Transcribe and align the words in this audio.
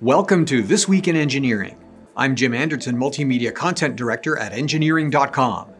Welcome 0.00 0.44
to 0.44 0.62
This 0.62 0.86
Week 0.86 1.08
in 1.08 1.16
Engineering. 1.16 1.76
I'm 2.16 2.36
Jim 2.36 2.54
Anderton, 2.54 2.96
Multimedia 2.96 3.52
Content 3.52 3.96
Director 3.96 4.38
at 4.38 4.52
Engineering.com. 4.52 5.72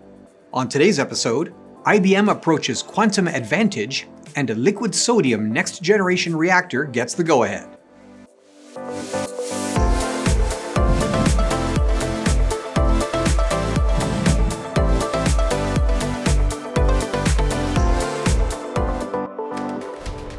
On 0.53 0.69
today's 0.69 0.99
episode, 0.99 1.55
IBM 1.85 2.29
approaches 2.29 2.83
quantum 2.83 3.29
advantage, 3.29 4.09
and 4.35 4.51
a 4.51 4.57
liquid 4.57 4.93
sodium 4.93 5.53
next 5.53 5.85
generation 5.85 6.35
reactor 6.35 6.83
gets 6.83 7.15
the 7.15 7.23
go 7.23 7.45
ahead. 7.45 7.78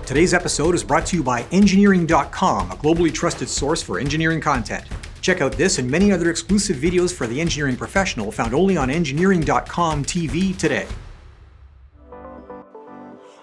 Today's 0.10 0.34
episode 0.34 0.74
is 0.74 0.84
brought 0.84 1.06
to 1.06 1.18
you 1.18 1.22
by 1.22 1.46
Engineering.com, 1.52 2.72
a 2.72 2.76
globally 2.78 3.14
trusted 3.14 3.48
source 3.48 3.84
for 3.84 4.00
engineering 4.00 4.42
content. 4.42 4.84
Check 5.22 5.40
out 5.40 5.52
this 5.52 5.78
and 5.78 5.88
many 5.88 6.12
other 6.12 6.32
exclusive 6.32 6.78
videos 6.78 7.14
for 7.14 7.28
the 7.28 7.40
engineering 7.40 7.76
professional 7.76 8.32
found 8.32 8.56
only 8.56 8.76
on 8.76 8.90
Engineering.com 8.90 10.04
TV 10.04 10.58
today. 10.58 10.88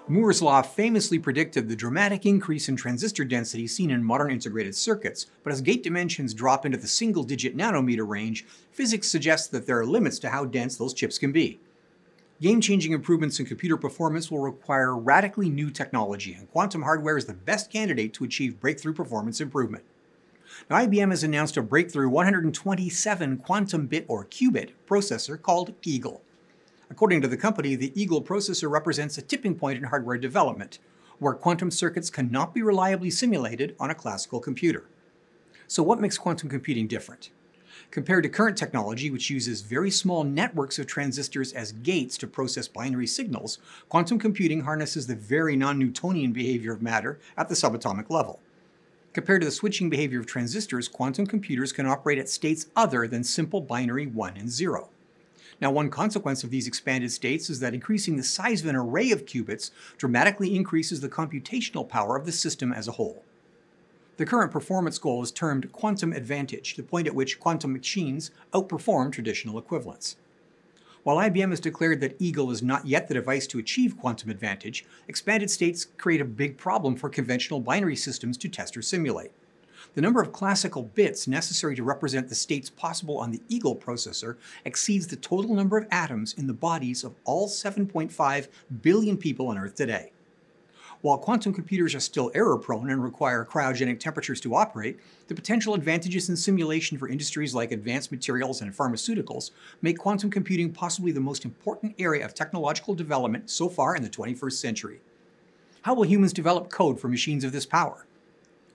Moore's 0.08 0.42
Law 0.42 0.60
famously 0.60 1.20
predicted 1.20 1.68
the 1.68 1.76
dramatic 1.76 2.26
increase 2.26 2.68
in 2.68 2.74
transistor 2.74 3.24
density 3.24 3.68
seen 3.68 3.92
in 3.92 4.02
modern 4.02 4.32
integrated 4.32 4.74
circuits, 4.74 5.26
but 5.44 5.52
as 5.52 5.60
gate 5.60 5.84
dimensions 5.84 6.34
drop 6.34 6.66
into 6.66 6.78
the 6.78 6.88
single 6.88 7.22
digit 7.22 7.56
nanometer 7.56 8.08
range, 8.08 8.44
physics 8.72 9.06
suggests 9.06 9.46
that 9.46 9.68
there 9.68 9.78
are 9.78 9.86
limits 9.86 10.18
to 10.18 10.30
how 10.30 10.44
dense 10.44 10.76
those 10.76 10.94
chips 10.94 11.16
can 11.16 11.30
be. 11.30 11.60
Game 12.38 12.60
changing 12.60 12.92
improvements 12.92 13.40
in 13.40 13.46
computer 13.46 13.78
performance 13.78 14.30
will 14.30 14.40
require 14.40 14.94
radically 14.94 15.48
new 15.48 15.70
technology, 15.70 16.34
and 16.34 16.50
quantum 16.50 16.82
hardware 16.82 17.16
is 17.16 17.24
the 17.24 17.32
best 17.32 17.72
candidate 17.72 18.12
to 18.12 18.24
achieve 18.24 18.60
breakthrough 18.60 18.92
performance 18.92 19.40
improvement. 19.40 19.84
Now, 20.68 20.76
IBM 20.76 21.10
has 21.10 21.24
announced 21.24 21.56
a 21.56 21.62
breakthrough 21.62 22.10
127 22.10 23.38
quantum 23.38 23.86
bit 23.86 24.04
or 24.06 24.26
qubit 24.26 24.72
processor 24.86 25.40
called 25.40 25.72
Eagle. 25.82 26.20
According 26.90 27.22
to 27.22 27.28
the 27.28 27.38
company, 27.38 27.74
the 27.74 27.98
Eagle 28.00 28.22
processor 28.22 28.70
represents 28.70 29.16
a 29.16 29.22
tipping 29.22 29.54
point 29.54 29.78
in 29.78 29.84
hardware 29.84 30.18
development, 30.18 30.78
where 31.18 31.32
quantum 31.32 31.70
circuits 31.70 32.10
cannot 32.10 32.52
be 32.52 32.60
reliably 32.60 33.10
simulated 33.10 33.74
on 33.80 33.90
a 33.90 33.94
classical 33.94 34.40
computer. 34.40 34.84
So, 35.68 35.82
what 35.82 36.02
makes 36.02 36.18
quantum 36.18 36.50
computing 36.50 36.86
different? 36.86 37.30
Compared 37.90 38.22
to 38.24 38.28
current 38.28 38.56
technology, 38.56 39.10
which 39.10 39.30
uses 39.30 39.62
very 39.62 39.90
small 39.90 40.24
networks 40.24 40.78
of 40.78 40.86
transistors 40.86 41.52
as 41.52 41.72
gates 41.72 42.16
to 42.18 42.26
process 42.26 42.68
binary 42.68 43.06
signals, 43.06 43.58
quantum 43.88 44.18
computing 44.18 44.62
harnesses 44.62 45.06
the 45.06 45.14
very 45.14 45.56
non 45.56 45.78
Newtonian 45.78 46.32
behavior 46.32 46.72
of 46.72 46.82
matter 46.82 47.18
at 47.36 47.48
the 47.48 47.54
subatomic 47.54 48.10
level. 48.10 48.40
Compared 49.12 49.40
to 49.40 49.46
the 49.46 49.50
switching 49.50 49.88
behavior 49.88 50.20
of 50.20 50.26
transistors, 50.26 50.88
quantum 50.88 51.26
computers 51.26 51.72
can 51.72 51.86
operate 51.86 52.18
at 52.18 52.28
states 52.28 52.66
other 52.76 53.08
than 53.08 53.24
simple 53.24 53.62
binary 53.62 54.06
1 54.06 54.36
and 54.36 54.50
0. 54.50 54.90
Now, 55.60 55.70
one 55.70 55.88
consequence 55.88 56.44
of 56.44 56.50
these 56.50 56.66
expanded 56.66 57.10
states 57.10 57.48
is 57.48 57.60
that 57.60 57.72
increasing 57.72 58.16
the 58.16 58.22
size 58.22 58.60
of 58.60 58.68
an 58.68 58.76
array 58.76 59.10
of 59.10 59.24
qubits 59.24 59.70
dramatically 59.96 60.54
increases 60.54 61.00
the 61.00 61.08
computational 61.08 61.88
power 61.88 62.16
of 62.16 62.26
the 62.26 62.32
system 62.32 62.72
as 62.72 62.88
a 62.88 62.92
whole. 62.92 63.24
The 64.16 64.24
current 64.24 64.50
performance 64.50 64.98
goal 64.98 65.22
is 65.22 65.30
termed 65.30 65.70
quantum 65.72 66.14
advantage, 66.14 66.76
the 66.76 66.82
point 66.82 67.06
at 67.06 67.14
which 67.14 67.38
quantum 67.38 67.74
machines 67.74 68.30
outperform 68.54 69.12
traditional 69.12 69.58
equivalents. 69.58 70.16
While 71.02 71.18
IBM 71.18 71.50
has 71.50 71.60
declared 71.60 72.00
that 72.00 72.16
Eagle 72.18 72.50
is 72.50 72.62
not 72.62 72.86
yet 72.86 73.08
the 73.08 73.14
device 73.14 73.46
to 73.48 73.58
achieve 73.58 73.98
quantum 73.98 74.30
advantage, 74.30 74.86
expanded 75.06 75.50
states 75.50 75.88
create 75.98 76.22
a 76.22 76.24
big 76.24 76.56
problem 76.56 76.96
for 76.96 77.10
conventional 77.10 77.60
binary 77.60 77.94
systems 77.94 78.38
to 78.38 78.48
test 78.48 78.74
or 78.74 78.82
simulate. 78.82 79.32
The 79.94 80.00
number 80.00 80.22
of 80.22 80.32
classical 80.32 80.82
bits 80.82 81.28
necessary 81.28 81.76
to 81.76 81.84
represent 81.84 82.30
the 82.30 82.34
states 82.34 82.70
possible 82.70 83.18
on 83.18 83.30
the 83.30 83.42
Eagle 83.48 83.76
processor 83.76 84.36
exceeds 84.64 85.06
the 85.06 85.16
total 85.16 85.54
number 85.54 85.76
of 85.76 85.86
atoms 85.90 86.32
in 86.38 86.46
the 86.46 86.54
bodies 86.54 87.04
of 87.04 87.14
all 87.24 87.48
7.5 87.48 88.48
billion 88.80 89.18
people 89.18 89.48
on 89.48 89.58
Earth 89.58 89.74
today. 89.74 90.10
While 91.06 91.18
quantum 91.18 91.52
computers 91.52 91.94
are 91.94 92.00
still 92.00 92.32
error 92.34 92.58
prone 92.58 92.90
and 92.90 93.00
require 93.00 93.44
cryogenic 93.44 94.00
temperatures 94.00 94.40
to 94.40 94.56
operate, 94.56 94.98
the 95.28 95.36
potential 95.36 95.74
advantages 95.74 96.28
in 96.28 96.36
simulation 96.36 96.98
for 96.98 97.06
industries 97.08 97.54
like 97.54 97.70
advanced 97.70 98.10
materials 98.10 98.60
and 98.60 98.76
pharmaceuticals 98.76 99.52
make 99.82 99.98
quantum 99.98 100.32
computing 100.32 100.72
possibly 100.72 101.12
the 101.12 101.20
most 101.20 101.44
important 101.44 101.94
area 102.00 102.24
of 102.24 102.34
technological 102.34 102.92
development 102.92 103.48
so 103.48 103.68
far 103.68 103.94
in 103.94 104.02
the 104.02 104.08
21st 104.08 104.54
century. 104.54 105.00
How 105.82 105.94
will 105.94 106.02
humans 106.02 106.32
develop 106.32 106.70
code 106.70 106.98
for 106.98 107.06
machines 107.06 107.44
of 107.44 107.52
this 107.52 107.66
power? 107.66 108.04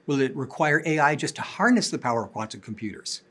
Will 0.08 0.22
it 0.22 0.34
require 0.34 0.81
AI 0.86 1.18
just 1.18 1.36
to 1.36 1.42
harness 1.42 1.90
the 1.90 2.00
power 2.00 2.24
of 2.24 2.31
quantum 2.31 2.62
computers? 2.62 3.24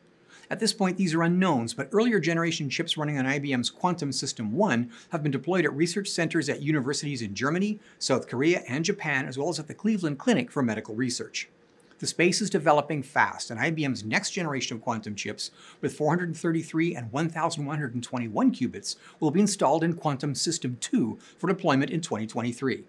At 0.50 0.58
this 0.58 0.72
point, 0.72 0.96
these 0.96 1.14
are 1.14 1.22
unknowns, 1.22 1.74
but 1.74 1.88
earlier 1.92 2.18
generation 2.18 2.68
chips 2.68 2.96
running 2.96 3.16
on 3.16 3.24
IBM's 3.24 3.70
Quantum 3.70 4.10
System 4.10 4.50
1 4.50 4.90
have 5.10 5.22
been 5.22 5.30
deployed 5.30 5.64
at 5.64 5.72
research 5.76 6.08
centers 6.08 6.48
at 6.48 6.60
universities 6.60 7.22
in 7.22 7.36
Germany, 7.36 7.78
South 8.00 8.26
Korea, 8.26 8.64
and 8.66 8.84
Japan, 8.84 9.26
as 9.26 9.38
well 9.38 9.48
as 9.48 9.60
at 9.60 9.68
the 9.68 9.74
Cleveland 9.74 10.18
Clinic 10.18 10.50
for 10.50 10.60
Medical 10.60 10.96
Research. 10.96 11.48
The 12.00 12.08
space 12.08 12.40
is 12.40 12.50
developing 12.50 13.04
fast, 13.04 13.52
and 13.52 13.60
IBM's 13.60 14.02
next 14.02 14.32
generation 14.32 14.76
of 14.76 14.82
quantum 14.82 15.14
chips, 15.14 15.52
with 15.80 15.94
433 15.94 16.96
and 16.96 17.12
1121 17.12 18.52
qubits, 18.52 18.96
will 19.20 19.30
be 19.30 19.40
installed 19.40 19.84
in 19.84 19.94
Quantum 19.94 20.34
System 20.34 20.78
2 20.80 21.16
for 21.38 21.46
deployment 21.46 21.92
in 21.92 22.00
2023. 22.00 22.82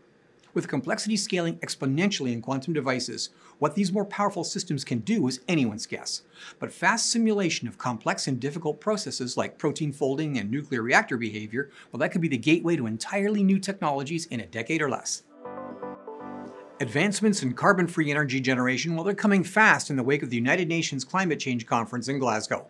With 0.53 0.67
complexity 0.67 1.16
scaling 1.16 1.57
exponentially 1.59 2.34
in 2.34 2.41
quantum 2.41 2.73
devices, 2.73 3.29
what 3.59 3.75
these 3.75 3.94
more 3.94 4.03
powerful 4.03 4.44
systems 4.44 4.84
can 4.84 5.00
do 5.00 5.28
is 5.28 5.39
anyone's 5.47 5.85
guess. 5.85 6.23
But 6.59 6.73
fast 6.73 7.09
simulation 7.09 7.69
of 7.69 7.78
complex 7.78 8.28
and 8.28 8.39
difficult 8.39 8.81
processes 8.81 9.38
like 9.38 9.57
protein 9.57 9.94
folding 9.94 10.38
and 10.38 10.51
nuclear 10.51 10.81
reactor 10.81 11.17
behavior, 11.17 11.69
well, 11.91 12.00
that 12.00 12.12
could 12.12 12.22
be 12.22 12.28
the 12.28 12.38
gateway 12.38 12.75
to 12.75 12.85
entirely 12.85 13.44
new 13.44 13.59
technologies 13.59 14.25
in 14.25 14.41
a 14.41 14.45
decade 14.45 14.81
or 14.81 14.89
less. 14.89 15.23
Advancements 16.81 17.44
in 17.44 17.53
carbon 17.53 17.88
free 17.88 18.12
energy 18.12 18.41
generation, 18.41 18.95
well, 18.95 19.03
they're 19.03 19.13
coming 19.13 19.44
fast 19.44 19.89
in 19.89 19.95
the 19.95 20.03
wake 20.03 20.23
of 20.23 20.31
the 20.31 20.35
United 20.35 20.68
Nations 20.68 21.06
Climate 21.06 21.39
Change 21.39 21.66
Conference 21.66 22.07
in 22.07 22.19
Glasgow. 22.19 22.68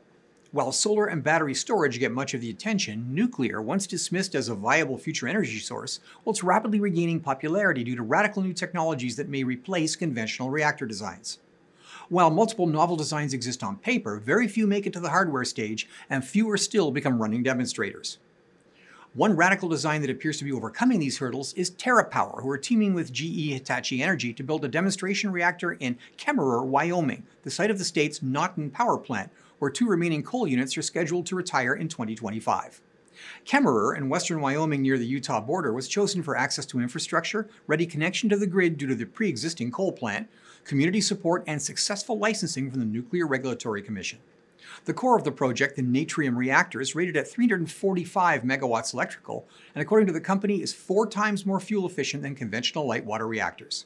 While 0.53 0.73
solar 0.73 1.05
and 1.05 1.23
battery 1.23 1.53
storage 1.53 1.97
get 1.97 2.11
much 2.11 2.33
of 2.33 2.41
the 2.41 2.49
attention, 2.49 3.15
nuclear, 3.15 3.61
once 3.61 3.87
dismissed 3.87 4.35
as 4.35 4.49
a 4.49 4.53
viable 4.53 4.97
future 4.97 5.25
energy 5.25 5.59
source, 5.59 6.01
well, 6.25 6.31
it's 6.31 6.43
rapidly 6.43 6.81
regaining 6.81 7.21
popularity 7.21 7.85
due 7.85 7.95
to 7.95 8.03
radical 8.03 8.41
new 8.41 8.51
technologies 8.51 9.15
that 9.15 9.29
may 9.29 9.45
replace 9.45 9.95
conventional 9.95 10.49
reactor 10.49 10.85
designs. 10.85 11.39
While 12.09 12.31
multiple 12.31 12.67
novel 12.67 12.97
designs 12.97 13.33
exist 13.33 13.63
on 13.63 13.77
paper, 13.77 14.17
very 14.17 14.49
few 14.49 14.67
make 14.67 14.85
it 14.85 14.91
to 14.91 14.99
the 14.99 15.11
hardware 15.11 15.45
stage, 15.45 15.87
and 16.09 16.25
fewer 16.25 16.57
still 16.57 16.91
become 16.91 17.21
running 17.21 17.43
demonstrators. 17.43 18.17
One 19.13 19.37
radical 19.37 19.69
design 19.69 20.01
that 20.01 20.09
appears 20.09 20.37
to 20.39 20.43
be 20.43 20.51
overcoming 20.51 20.99
these 20.99 21.19
hurdles 21.19 21.53
is 21.53 21.71
TerraPower, 21.71 22.41
who 22.41 22.49
are 22.49 22.57
teaming 22.57 22.93
with 22.93 23.13
GE 23.13 23.53
Hitachi 23.53 24.03
Energy 24.03 24.33
to 24.33 24.43
build 24.43 24.65
a 24.65 24.69
demonstration 24.69 25.31
reactor 25.31 25.71
in 25.73 25.97
Kemmerer, 26.17 26.65
Wyoming, 26.65 27.23
the 27.43 27.51
site 27.51 27.71
of 27.71 27.77
the 27.77 27.85
state's 27.85 28.21
Naughton 28.21 28.69
power 28.69 28.97
plant, 28.97 29.31
where 29.61 29.69
two 29.69 29.87
remaining 29.87 30.23
coal 30.23 30.47
units 30.47 30.75
are 30.75 30.81
scheduled 30.81 31.23
to 31.23 31.35
retire 31.35 31.75
in 31.75 31.87
2025. 31.87 32.81
Kemmerer 33.45 33.95
in 33.95 34.09
western 34.09 34.41
Wyoming 34.41 34.81
near 34.81 34.97
the 34.97 35.05
Utah 35.05 35.39
border 35.39 35.71
was 35.71 35.87
chosen 35.87 36.23
for 36.23 36.35
access 36.35 36.65
to 36.65 36.79
infrastructure, 36.79 37.47
ready 37.67 37.85
connection 37.85 38.27
to 38.29 38.37
the 38.37 38.47
grid 38.47 38.75
due 38.75 38.87
to 38.87 38.95
the 38.95 39.05
pre 39.05 39.29
existing 39.29 39.69
coal 39.69 39.91
plant, 39.91 40.27
community 40.63 40.99
support, 40.99 41.43
and 41.45 41.61
successful 41.61 42.17
licensing 42.17 42.71
from 42.71 42.79
the 42.79 42.87
Nuclear 42.87 43.27
Regulatory 43.27 43.83
Commission. 43.83 44.17
The 44.85 44.95
core 44.95 45.15
of 45.15 45.25
the 45.25 45.31
project, 45.31 45.75
the 45.75 45.83
Natrium 45.83 46.37
reactor, 46.37 46.81
is 46.81 46.95
rated 46.95 47.15
at 47.15 47.27
345 47.27 48.41
megawatts 48.41 48.95
electrical, 48.95 49.47
and 49.75 49.83
according 49.83 50.07
to 50.07 50.13
the 50.13 50.19
company, 50.19 50.63
is 50.63 50.73
four 50.73 51.05
times 51.05 51.45
more 51.45 51.59
fuel 51.59 51.85
efficient 51.85 52.23
than 52.23 52.33
conventional 52.33 52.87
light 52.87 53.05
water 53.05 53.27
reactors. 53.27 53.85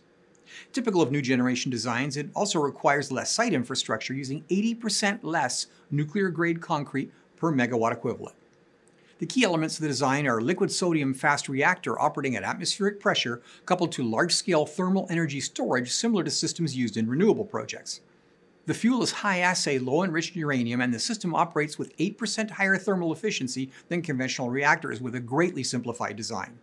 Typical 0.73 1.01
of 1.01 1.11
new 1.11 1.21
generation 1.21 1.71
designs, 1.71 2.17
it 2.17 2.29
also 2.35 2.59
requires 2.59 3.11
less 3.11 3.31
site 3.31 3.53
infrastructure 3.53 4.13
using 4.13 4.43
80% 4.49 5.19
less 5.23 5.67
nuclear 5.91 6.29
grade 6.29 6.61
concrete 6.61 7.11
per 7.35 7.51
megawatt 7.51 7.91
equivalent. 7.91 8.35
The 9.17 9.25
key 9.25 9.45
elements 9.45 9.77
of 9.77 9.81
the 9.81 9.87
design 9.87 10.27
are 10.27 10.39
a 10.39 10.43
liquid 10.43 10.71
sodium 10.71 11.13
fast 11.13 11.47
reactor 11.47 11.99
operating 11.99 12.35
at 12.35 12.43
atmospheric 12.43 12.99
pressure 12.99 13.41
coupled 13.65 13.93
to 13.93 14.03
large 14.03 14.33
scale 14.33 14.65
thermal 14.65 15.07
energy 15.09 15.39
storage 15.39 15.91
similar 15.91 16.23
to 16.23 16.31
systems 16.31 16.75
used 16.75 16.97
in 16.97 17.09
renewable 17.09 17.45
projects. 17.45 18.01
The 18.65 18.73
fuel 18.73 19.03
is 19.03 19.11
high 19.11 19.39
assay, 19.39 19.77
low 19.77 20.03
enriched 20.03 20.35
uranium, 20.35 20.81
and 20.81 20.93
the 20.93 20.99
system 20.99 21.35
operates 21.35 21.77
with 21.77 21.95
8% 21.97 22.49
higher 22.49 22.77
thermal 22.77 23.13
efficiency 23.13 23.71
than 23.89 24.01
conventional 24.01 24.49
reactors 24.49 24.99
with 24.99 25.15
a 25.15 25.19
greatly 25.19 25.63
simplified 25.63 26.15
design. 26.15 26.57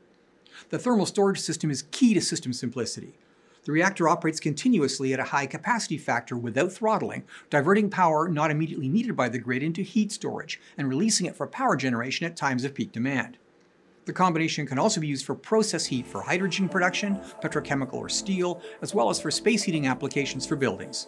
The 0.71 0.79
thermal 0.79 1.07
storage 1.07 1.41
system 1.41 1.71
is 1.71 1.85
key 1.91 2.13
to 2.13 2.21
system 2.21 2.53
simplicity. 2.53 3.15
The 3.65 3.73
reactor 3.73 4.09
operates 4.09 4.41
continuously 4.41 5.13
at 5.13 5.21
a 5.21 5.25
high 5.25 5.47
capacity 5.47 5.97
factor 5.97 6.37
without 6.37 6.73
throttling, 6.73 7.23
diverting 7.49 7.91
power 7.91 8.29
not 8.29 8.51
immediately 8.51 8.89
needed 8.89 9.15
by 9.15 9.29
the 9.29 9.39
grid 9.39 9.63
into 9.63 9.83
heat 9.83 10.11
storage 10.11 10.61
and 10.77 10.89
releasing 10.89 11.27
it 11.27 11.37
for 11.37 11.47
power 11.47 11.77
generation 11.77 12.27
at 12.27 12.37
times 12.37 12.65
of 12.65 12.75
peak 12.75 12.91
demand. 12.91 13.39
The 14.05 14.13
combination 14.13 14.67
can 14.67 14.81
also 14.81 15.01
be 15.01 15.07
used 15.07 15.25
for 15.25 15.37
process 15.37 15.87
heat 15.87 16.09
for 16.09 16.23
hydrogen 16.23 16.69
production, 16.69 17.21
petrochemical 17.41 17.95
or 17.95 18.09
steel, 18.09 18.61
as 18.83 18.97
well 18.97 19.11
as 19.11 19.21
for 19.21 19.31
space 19.31 19.63
heating 19.63 19.87
applications 19.87 20.45
for 20.45 20.57
buildings. 20.57 21.07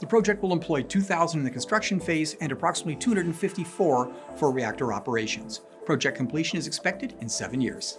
The 0.00 0.06
project 0.06 0.42
will 0.42 0.54
employ 0.54 0.82
2,000 0.82 1.38
in 1.38 1.44
the 1.44 1.50
construction 1.50 2.00
phase 2.00 2.34
and 2.40 2.50
approximately 2.50 2.96
254 2.96 4.12
for 4.36 4.50
reactor 4.50 4.94
operations. 4.94 5.60
Project 5.84 6.16
completion 6.16 6.58
is 6.58 6.66
expected 6.66 7.14
in 7.20 7.28
seven 7.28 7.60
years. 7.60 7.98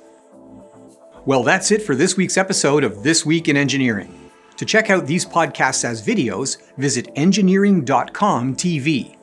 Well, 1.26 1.42
that's 1.42 1.72
it 1.72 1.82
for 1.82 1.96
this 1.96 2.16
week's 2.16 2.38
episode 2.38 2.84
of 2.84 3.02
This 3.02 3.26
Week 3.26 3.50
in 3.50 3.58
Engineering. 3.58 4.30
To 4.58 4.66
check 4.66 4.92
out 4.92 5.08
these 5.08 5.26
podcasts 5.26 5.84
as 5.84 6.06
videos, 6.06 6.58
visit 6.78 7.10
engineering.com 7.16 8.56
TV. 8.56 9.18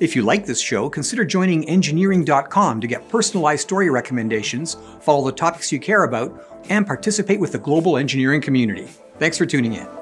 If 0.00 0.14
you 0.14 0.20
like 0.20 0.44
this 0.44 0.60
show, 0.60 0.90
consider 0.90 1.24
joining 1.24 1.66
engineering.com 1.66 2.82
to 2.82 2.86
get 2.86 3.08
personalized 3.08 3.62
story 3.62 3.88
recommendations, 3.88 4.76
follow 5.00 5.24
the 5.24 5.32
topics 5.32 5.72
you 5.72 5.80
care 5.80 6.04
about, 6.04 6.62
and 6.68 6.86
participate 6.86 7.40
with 7.40 7.52
the 7.52 7.58
global 7.58 7.96
engineering 7.96 8.42
community. 8.42 8.88
Thanks 9.18 9.38
for 9.38 9.46
tuning 9.46 9.72
in. 9.72 9.99